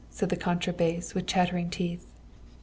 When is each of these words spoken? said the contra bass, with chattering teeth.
said 0.09 0.29
the 0.29 0.35
contra 0.35 0.73
bass, 0.73 1.13
with 1.13 1.27
chattering 1.27 1.69
teeth. 1.69 2.07